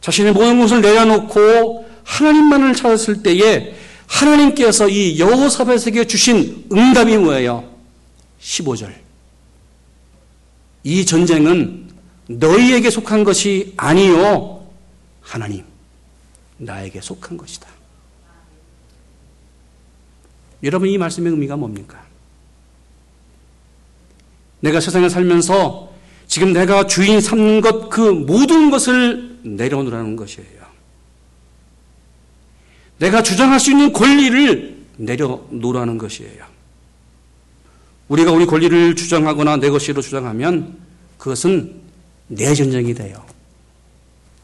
자신의 0.00 0.32
모든 0.32 0.60
것을 0.60 0.80
내려놓고 0.80 1.88
하나님만을 2.04 2.74
찾았을 2.74 3.22
때에 3.22 3.74
하나님께서 4.06 4.88
이 4.88 5.18
여호사밧에게 5.18 6.06
주신 6.06 6.66
응답이 6.72 7.18
뭐예요? 7.18 7.68
15절. 8.40 8.92
이 10.84 11.04
전쟁은 11.04 11.87
너희에게 12.28 12.90
속한 12.90 13.24
것이 13.24 13.74
아니요. 13.76 14.66
하나님, 15.20 15.64
나에게 16.58 17.00
속한 17.00 17.36
것이다. 17.36 17.68
여러분, 20.62 20.88
이 20.88 20.98
말씀의 20.98 21.32
의미가 21.32 21.56
뭡니까? 21.56 22.04
내가 24.60 24.80
세상에 24.80 25.08
살면서 25.08 25.92
지금 26.26 26.52
내가 26.52 26.86
주인 26.86 27.20
삼는 27.20 27.60
것, 27.60 27.88
그 27.88 28.00
모든 28.00 28.70
것을 28.70 29.38
내려놓으라는 29.42 30.16
것이에요. 30.16 30.58
내가 32.98 33.22
주장할 33.22 33.60
수 33.60 33.70
있는 33.70 33.92
권리를 33.92 34.86
내려놓으라는 34.96 35.96
것이에요. 35.98 36.44
우리가 38.08 38.32
우리 38.32 38.46
권리를 38.46 38.96
주장하거나 38.96 39.58
내 39.58 39.70
것이로 39.70 40.02
주장하면 40.02 40.76
그것은 41.18 41.87
내 42.28 42.54
전쟁이 42.54 42.94
돼요. 42.94 43.24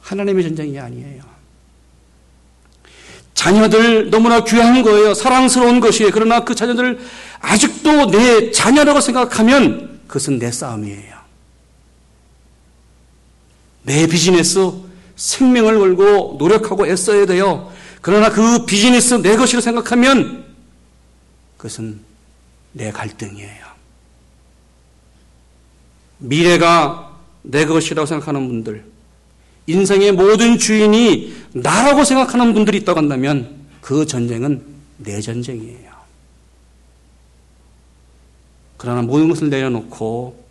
하나님의 0.00 0.42
전쟁이 0.42 0.78
아니에요. 0.78 1.22
자녀들 3.34 4.10
너무나 4.10 4.42
귀한 4.44 4.82
거예요. 4.82 5.12
사랑스러운 5.12 5.80
것이에요. 5.80 6.10
그러나 6.12 6.44
그 6.44 6.54
자녀들 6.54 6.98
아직도 7.40 8.10
내 8.10 8.50
자녀라고 8.50 9.00
생각하면 9.00 10.00
그것은 10.06 10.38
내 10.38 10.50
싸움이에요. 10.50 11.14
내 13.82 14.06
비즈니스 14.06 14.72
생명을 15.16 15.78
걸고 15.78 16.36
노력하고 16.38 16.86
애써야 16.86 17.26
돼요. 17.26 17.70
그러나 18.00 18.30
그 18.30 18.64
비즈니스 18.64 19.14
내 19.14 19.36
것이라 19.36 19.60
생각하면 19.60 20.44
그것은 21.56 22.00
내 22.72 22.90
갈등이에요. 22.90 23.64
미래가 26.18 27.03
내 27.44 27.64
것이라고 27.66 28.06
생각하는 28.06 28.48
분들, 28.48 28.84
인생의 29.66 30.12
모든 30.12 30.58
주인이 30.58 31.32
나라고 31.52 32.04
생각하는 32.04 32.52
분들이 32.52 32.78
있다고 32.78 32.98
한다면 32.98 33.64
그 33.80 34.06
전쟁은 34.06 34.62
내 34.98 35.20
전쟁이에요. 35.20 35.94
그러나 38.76 39.02
모든 39.02 39.28
것을 39.28 39.48
내려놓고 39.50 40.44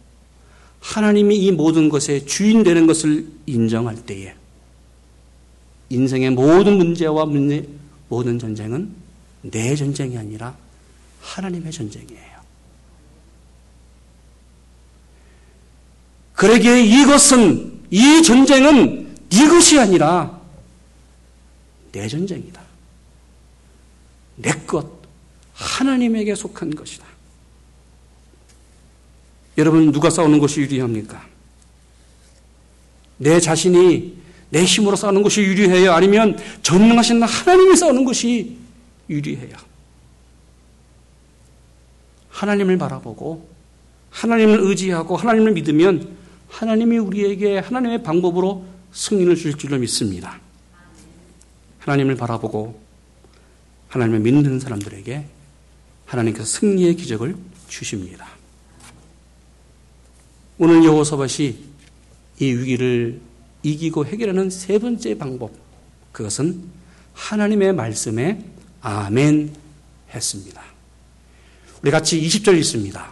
하나님이 0.79 1.37
이 1.37 1.51
모든 1.51 1.89
것의 1.89 2.25
주인 2.25 2.63
되는 2.63 2.87
것을 2.87 3.27
인정할 3.45 3.95
때에 3.95 4.33
인생의 5.89 6.31
모든 6.31 6.77
문제와 6.77 7.25
문제, 7.25 7.67
모든 8.09 8.39
전쟁은 8.39 8.89
내 9.43 9.75
전쟁이 9.75 10.17
아니라 10.17 10.55
하나님의 11.21 11.71
전쟁이에요. 11.71 12.32
그러기에 16.43 16.83
이것은, 16.83 17.83
이 17.89 18.21
전쟁은 18.21 19.15
이것이 19.31 19.79
아니라 19.79 20.41
내 21.93 22.05
전쟁이다. 22.05 22.61
내 24.35 24.51
것, 24.67 24.85
하나님에게 25.53 26.35
속한 26.35 26.75
것이다. 26.75 27.05
여러분, 29.57 29.89
누가 29.93 30.09
싸우는 30.09 30.39
것이 30.39 30.59
유리합니까? 30.59 31.25
내 33.19 33.39
자신이 33.39 34.17
내 34.49 34.65
힘으로 34.65 34.97
싸우는 34.97 35.23
것이 35.23 35.39
유리해요? 35.39 35.93
아니면 35.93 36.37
전능하신 36.61 37.23
하나님이 37.23 37.77
싸우는 37.77 38.03
것이 38.03 38.57
유리해요? 39.09 39.55
하나님을 42.31 42.77
바라보고 42.77 43.47
하나님을 44.09 44.59
의지하고 44.59 45.15
하나님을 45.15 45.53
믿으면 45.53 46.22
하나님이 46.53 46.99
우리에게 46.99 47.57
하나님의 47.57 48.03
방법으로 48.03 48.63
승리를 48.93 49.35
줄 49.35 49.57
줄로 49.57 49.79
믿습니다. 49.79 50.39
하나님을 51.79 52.15
바라보고 52.15 52.79
하나님을 53.89 54.19
믿는 54.19 54.59
사람들에게 54.59 55.25
하나님께서 56.05 56.45
승리의 56.45 56.95
기적을 56.95 57.35
주십니다. 57.67 58.27
오늘 60.59 60.85
여호사밧이 60.85 61.57
이 62.39 62.45
위기를 62.45 63.19
이기고 63.63 64.05
해결하는 64.05 64.51
세 64.51 64.77
번째 64.77 65.17
방법. 65.17 65.51
그것은 66.11 66.63
하나님의 67.13 67.73
말씀에 67.73 68.45
아멘 68.81 69.55
했습니다. 70.13 70.61
우리 71.81 71.89
같이 71.89 72.21
20절 72.21 72.59
있습니다. 72.59 73.11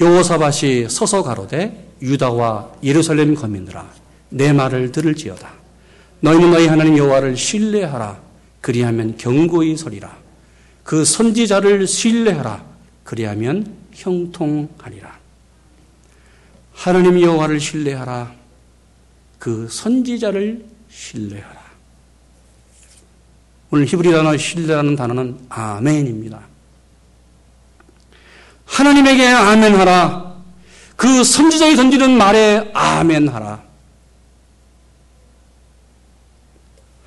여호사밧이 0.00 0.88
서서 0.88 1.22
가로되 1.22 1.85
유다와 2.02 2.72
예루살렘 2.82 3.34
거민들아 3.34 3.86
내 4.30 4.52
말을 4.52 4.92
들을지어다. 4.92 5.50
너희는 6.20 6.50
너희 6.50 6.66
하나님 6.66 6.96
여호와를 6.96 7.36
신뢰하라. 7.36 8.20
그리하면 8.60 9.16
경고히 9.16 9.76
서리라. 9.76 10.16
그 10.82 11.04
선지자를 11.04 11.86
신뢰하라. 11.86 12.64
그리하면 13.04 13.74
형통하리라. 13.92 15.18
하나님 16.72 17.20
여호와를 17.20 17.60
신뢰하라. 17.60 18.32
그 19.38 19.68
선지자를 19.70 20.64
신뢰하라. 20.90 21.66
오늘 23.70 23.86
히브리 23.86 24.12
단어 24.12 24.36
신뢰라는 24.36 24.96
단어는 24.96 25.38
아멘입니다. 25.48 26.40
하나님에게 28.64 29.26
아멘하라. 29.26 30.25
그 30.96 31.22
선지자의 31.22 31.76
던지는 31.76 32.16
말에 32.16 32.70
아멘 32.72 33.28
하라. 33.28 33.62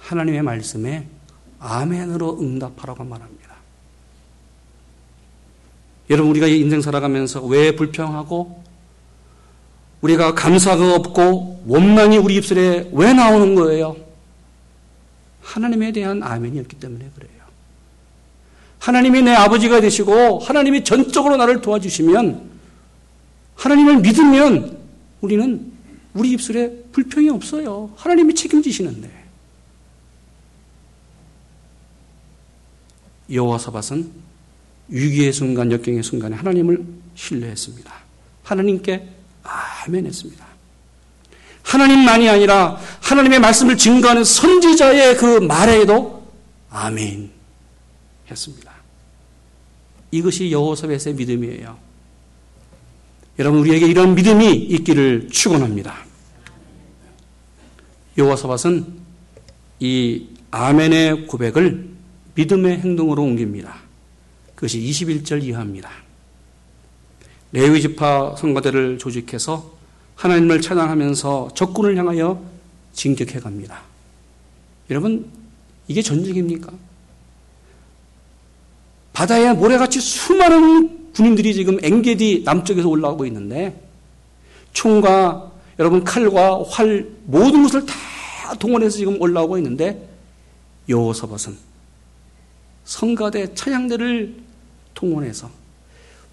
하나님의 0.01 0.41
말씀에 0.43 1.07
아멘으로 1.59 2.39
응답하라고 2.39 3.03
말합니다. 3.03 3.39
여러분 6.09 6.31
우리가 6.31 6.47
인생 6.47 6.81
살아가면서 6.81 7.43
왜 7.43 7.75
불평하고 7.75 8.63
우리가 10.01 10.33
감사가 10.33 10.95
없고 10.95 11.63
원망이 11.67 12.17
우리 12.17 12.35
입술에 12.35 12.89
왜 12.93 13.13
나오는 13.13 13.53
거예요? 13.53 13.95
하나님에 15.41 15.91
대한 15.91 16.23
아멘이 16.23 16.59
없기 16.59 16.77
때문에 16.77 17.09
그래요. 17.15 17.29
하나님이 18.79 19.23
내 19.23 19.33
아버지가 19.33 19.81
되시고 19.81 20.39
하나님이 20.39 20.83
전적으로 20.83 21.37
나를 21.37 21.61
도와주시면 21.61 22.49
하나님을 23.59 23.97
믿으면 23.97 24.77
우리는 25.19 25.71
우리 26.13 26.31
입술에 26.31 26.71
불평이 26.93 27.29
없어요. 27.29 27.91
하나님이 27.97 28.33
책임지시는데. 28.33 29.19
여호와사밧은 33.31 34.11
위기의 34.87 35.33
순간, 35.33 35.71
역경의 35.71 36.03
순간에 36.03 36.35
하나님을 36.37 36.83
신뢰했습니다. 37.15 37.93
하나님께 38.43 39.07
아멘했습니다. 39.43 40.47
하나님만이 41.61 42.29
아니라 42.29 42.79
하나님의 43.01 43.39
말씀을 43.41 43.77
증거하는 43.77 44.23
선지자의 44.23 45.17
그 45.17 45.39
말에도 45.39 46.25
아멘 46.69 47.29
했습니다. 48.31 48.71
이것이 50.11 50.49
여호사밧의 50.49 51.13
믿음이에요. 51.15 51.88
여러분 53.39 53.61
우리에게 53.61 53.87
이런 53.87 54.15
믿음이 54.15 54.53
있기를 54.53 55.29
축원합니다. 55.31 55.95
여호사밧은 58.17 58.85
이 59.79 60.27
아멘의 60.51 61.25
고백을 61.27 61.87
믿음의 62.35 62.79
행동으로 62.79 63.23
옮깁니다. 63.23 63.77
그것이 64.55 64.81
21절 64.81 65.41
이하입니다. 65.41 65.89
레위 67.53 67.81
지파 67.81 68.35
성가대를 68.35 68.97
조직해서 68.97 69.73
하나님을 70.15 70.59
찬양하면서 70.59 71.51
적군을 71.55 71.95
향하여 71.95 72.43
진격해 72.91 73.39
갑니다. 73.39 73.83
여러분, 74.89 75.31
이게 75.87 76.01
전쟁입니까? 76.01 76.73
바다에 79.13 79.53
모래같이 79.53 80.01
수많은 80.01 80.98
군인들이 81.19 81.53
지금 81.53 81.77
엥게디 81.83 82.43
남쪽에서 82.45 82.87
올라오고 82.87 83.25
있는데 83.25 83.77
총과 84.71 85.51
여러분 85.77 86.05
칼과 86.05 86.63
활 86.63 87.09
모든 87.25 87.63
것을 87.63 87.85
다 87.85 87.93
동원해서 88.57 88.97
지금 88.97 89.21
올라오고 89.21 89.57
있는데 89.57 90.07
여호사밧은 90.87 91.57
성가대 92.85 93.53
찬양대를 93.53 94.33
동원해서 94.93 95.49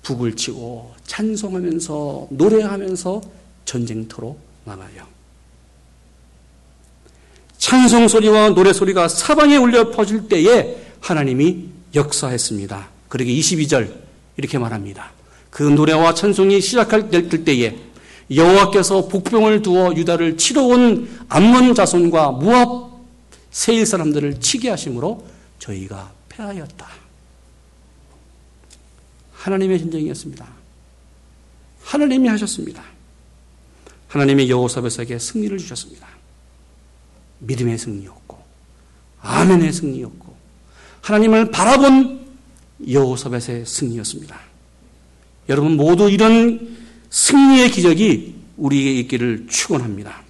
북을 0.02 0.36
치고 0.36 0.94
찬송하면서 1.04 2.28
노래하면서 2.30 3.20
전쟁터로 3.64 4.38
나가요. 4.64 5.04
찬송 7.58 8.06
소리와 8.06 8.50
노래 8.50 8.72
소리가 8.72 9.08
사방에 9.08 9.56
울려 9.56 9.90
퍼질 9.90 10.28
때에 10.28 10.76
하나님이 11.00 11.70
역사했습니다. 11.92 12.88
그러게 13.08 13.34
22절 13.34 14.05
이렇게 14.36 14.58
말합니다. 14.58 15.12
그 15.50 15.62
노래와 15.62 16.14
찬송이 16.14 16.60
시작할 16.60 17.08
때에 17.10 17.76
여호와께서 18.34 19.08
복병을 19.08 19.62
두어 19.62 19.94
유다를 19.94 20.36
치러 20.36 20.64
온 20.64 21.08
암몬 21.28 21.74
자손과 21.74 22.32
무압 22.32 22.90
세일 23.50 23.86
사람들을 23.86 24.40
치게 24.40 24.68
하심으로 24.70 25.24
저희가 25.58 26.12
패하였다. 26.28 26.86
하나님의 29.32 29.78
전쟁이었습니다. 29.78 30.46
하나님이 31.82 32.28
하셨습니다. 32.28 32.82
하나님이 34.08 34.50
여호사밧에게 34.50 35.18
승리를 35.18 35.56
주셨습니다. 35.58 36.06
믿음의 37.38 37.78
승리였고 37.78 38.38
아멘의 39.20 39.72
승리였고 39.72 40.34
하나님을 41.02 41.50
바라본 41.50 42.25
여호사벳의 42.86 43.66
승리였습니다. 43.66 44.38
여러분 45.48 45.76
모두 45.76 46.10
이런 46.10 46.76
승리의 47.10 47.70
기적이 47.70 48.34
우리에게 48.56 49.00
있기를 49.00 49.46
축원합니다. 49.48 50.22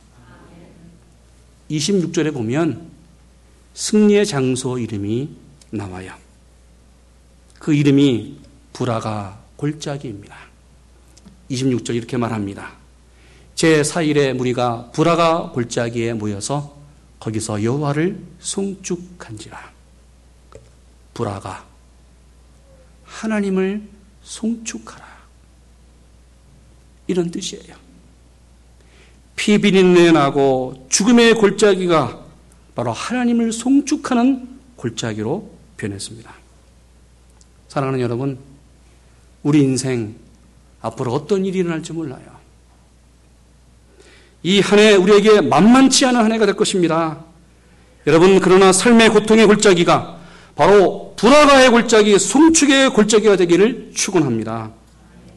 26절에 1.70 2.32
보면 2.32 2.90
승리의 3.74 4.26
장소 4.26 4.78
이름이 4.78 5.28
나와요. 5.70 6.14
그 7.58 7.74
이름이 7.74 8.38
브라가 8.72 9.40
골짜기입니다. 9.56 10.36
26절 11.50 11.94
이렇게 11.94 12.16
말합니다. 12.16 12.74
제 13.54 13.82
4일에 13.82 14.34
무리가 14.34 14.90
브라가 14.92 15.50
골짜기에 15.52 16.12
모여서 16.12 16.76
거기서 17.18 17.62
여호와를 17.62 18.22
송축한지라. 18.38 19.72
브라가 21.14 21.65
하나님을 23.20 23.82
송축하라. 24.22 25.06
이런 27.06 27.30
뜻이에요. 27.30 27.76
피 29.36 29.58
비린내 29.58 30.12
나고 30.12 30.86
죽음의 30.90 31.34
골짜기가 31.34 32.24
바로 32.74 32.92
하나님을 32.92 33.52
송축하는 33.52 34.48
골짜기로 34.76 35.50
변했습니다. 35.76 36.34
사랑하는 37.68 38.00
여러분, 38.00 38.38
우리 39.42 39.62
인생 39.62 40.16
앞으로 40.80 41.12
어떤 41.12 41.44
일이 41.44 41.58
일어날지 41.60 41.92
몰라요. 41.92 42.36
이 44.42 44.60
한 44.60 44.78
해 44.78 44.94
우리에게 44.94 45.40
만만치 45.40 46.04
않은 46.06 46.20
한 46.20 46.32
해가 46.32 46.46
될 46.46 46.54
것입니다. 46.54 47.24
여러분, 48.06 48.40
그러나 48.40 48.72
삶의 48.72 49.10
고통의 49.10 49.46
골짜기가 49.46 50.20
바로 50.56 51.12
불화가의 51.16 51.70
골짜기, 51.70 52.18
송축의 52.18 52.90
골짜기가 52.90 53.36
되기를 53.36 53.92
축원합니다. 53.94 54.72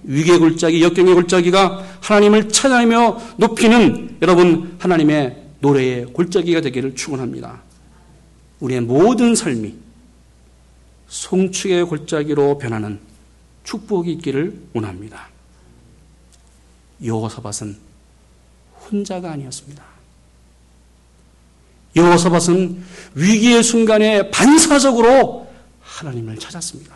위기의 0.04 0.40
골짜기, 0.40 0.82
역경의 0.82 1.14
골짜기가 1.14 1.86
하나님을 2.02 2.50
찬양하며 2.50 3.36
높이는 3.38 4.18
여러분 4.22 4.78
하나님의 4.80 5.44
노래의 5.60 6.06
골짜기가 6.06 6.62
되기를 6.62 6.96
축원합니다. 6.96 7.62
우리의 8.62 8.82
모든 8.82 9.36
삶이 9.36 9.76
송축의 11.10 11.86
골짜기로 11.86 12.58
변하는 12.58 13.00
축복이 13.64 14.12
있기를 14.14 14.62
원합니다. 14.74 15.28
여호사밧은 17.04 17.78
혼자가 18.86 19.32
아니었습니다. 19.32 19.99
여호사밧은 21.96 22.84
위기의 23.16 23.64
순간에 23.64 24.30
반사적으로 24.30 25.52
하나님을 25.82 26.38
찾았습니다. 26.38 26.96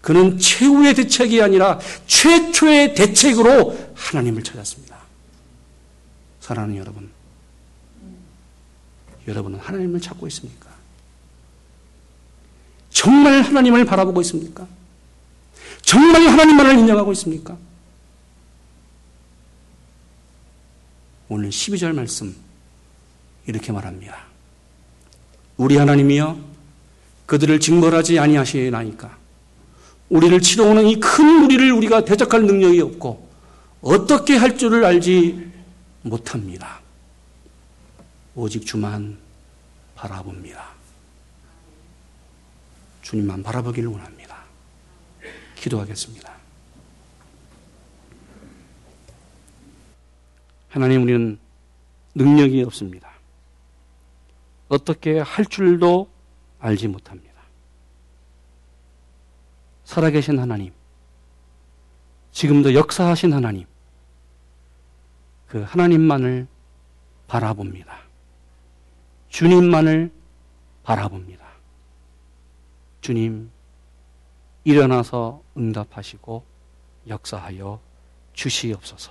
그는 0.00 0.38
최후의 0.38 0.94
대책이 0.94 1.42
아니라 1.42 1.78
최초의 2.06 2.94
대책으로 2.94 3.92
하나님을 3.94 4.42
찾았습니다. 4.42 4.98
사랑하는 6.40 6.76
여러분, 6.76 7.10
여러분은 9.28 9.58
하나님을 9.58 10.00
찾고 10.00 10.26
있습니까? 10.28 10.70
정말 12.90 13.42
하나님을 13.42 13.84
바라보고 13.84 14.20
있습니까? 14.22 14.66
정말 15.82 16.26
하나님만을 16.26 16.78
인정하고 16.78 17.12
있습니까? 17.12 17.56
오늘 21.28 21.50
12절 21.50 21.94
말씀 21.94 22.34
이렇게 23.46 23.72
말합니다. 23.72 24.24
우리 25.56 25.76
하나님이여 25.76 26.38
그들을 27.26 27.60
징벌하지 27.60 28.18
아니하시나이까 28.18 29.18
우리를 30.08 30.40
치러오는 30.40 30.86
이 30.86 30.96
큰 30.98 31.24
무리를 31.42 31.72
우리가 31.72 32.04
대적할 32.04 32.44
능력이 32.44 32.80
없고 32.80 33.28
어떻게 33.82 34.36
할 34.36 34.56
줄을 34.58 34.84
알지 34.84 35.50
못합니다. 36.02 36.80
오직 38.34 38.66
주만 38.66 39.18
바라봅니다. 39.94 40.70
주님만 43.02 43.42
바라보기를 43.42 43.88
원합니다. 43.88 44.36
기도하겠습니다. 45.56 46.30
하나님 50.68 51.02
우리는 51.02 51.38
능력이 52.14 52.62
없습니다. 52.64 53.09
어떻게 54.70 55.18
할 55.18 55.44
줄도 55.44 56.08
알지 56.60 56.88
못합니다. 56.88 57.34
살아계신 59.84 60.38
하나님, 60.38 60.72
지금도 62.30 62.74
역사하신 62.74 63.32
하나님, 63.32 63.66
그 65.48 65.62
하나님만을 65.62 66.46
바라봅니다. 67.26 67.98
주님만을 69.28 70.12
바라봅니다. 70.84 71.44
주님, 73.00 73.50
일어나서 74.62 75.42
응답하시고 75.56 76.44
역사하여 77.08 77.80
주시옵소서. 78.34 79.10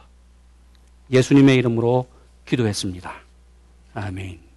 예수님의 1.12 1.58
이름으로 1.58 2.08
기도했습니다. 2.46 3.14
아멘. 3.94 4.49